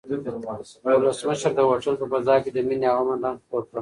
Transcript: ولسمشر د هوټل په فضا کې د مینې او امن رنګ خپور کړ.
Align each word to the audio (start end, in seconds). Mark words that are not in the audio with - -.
ولسمشر 0.87 1.51
د 1.55 1.59
هوټل 1.69 1.95
په 1.99 2.05
فضا 2.11 2.35
کې 2.43 2.49
د 2.51 2.57
مینې 2.67 2.87
او 2.95 2.99
امن 3.01 3.19
رنګ 3.25 3.37
خپور 3.41 3.61
کړ. 3.65 3.69